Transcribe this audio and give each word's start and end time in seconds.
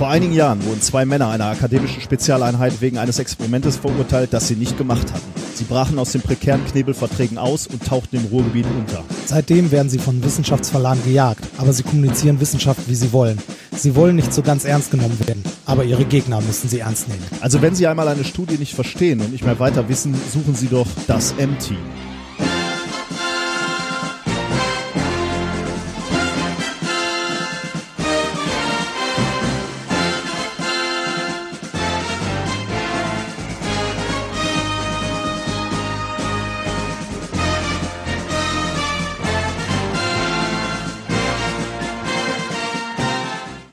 Vor 0.00 0.08
einigen 0.08 0.32
Jahren 0.32 0.64
wurden 0.64 0.80
zwei 0.80 1.04
Männer 1.04 1.28
einer 1.28 1.44
akademischen 1.44 2.00
Spezialeinheit 2.00 2.80
wegen 2.80 2.96
eines 2.96 3.18
Experimentes 3.18 3.76
verurteilt, 3.76 4.32
das 4.32 4.48
sie 4.48 4.56
nicht 4.56 4.78
gemacht 4.78 5.12
hatten. 5.12 5.30
Sie 5.52 5.64
brachen 5.64 5.98
aus 5.98 6.12
den 6.12 6.22
prekären 6.22 6.64
Knebelverträgen 6.64 7.36
aus 7.36 7.66
und 7.66 7.84
tauchten 7.84 8.16
im 8.16 8.24
Ruhrgebiet 8.24 8.64
unter. 8.78 9.04
Seitdem 9.26 9.70
werden 9.70 9.90
sie 9.90 9.98
von 9.98 10.24
Wissenschaftsverlagen 10.24 11.04
gejagt, 11.04 11.46
aber 11.58 11.74
sie 11.74 11.82
kommunizieren 11.82 12.40
Wissenschaft, 12.40 12.80
wie 12.86 12.94
sie 12.94 13.12
wollen. 13.12 13.36
Sie 13.76 13.94
wollen 13.94 14.16
nicht 14.16 14.32
so 14.32 14.40
ganz 14.40 14.64
ernst 14.64 14.90
genommen 14.90 15.18
werden, 15.26 15.44
aber 15.66 15.84
ihre 15.84 16.06
Gegner 16.06 16.40
müssen 16.40 16.70
sie 16.70 16.78
ernst 16.78 17.08
nehmen. 17.08 17.26
Also 17.42 17.60
wenn 17.60 17.74
Sie 17.74 17.86
einmal 17.86 18.08
eine 18.08 18.24
Studie 18.24 18.56
nicht 18.56 18.74
verstehen 18.74 19.20
und 19.20 19.32
nicht 19.32 19.44
mehr 19.44 19.58
weiter 19.58 19.90
wissen, 19.90 20.14
suchen 20.32 20.54
Sie 20.54 20.68
doch 20.68 20.86
das 21.08 21.34
M-Team. 21.36 21.76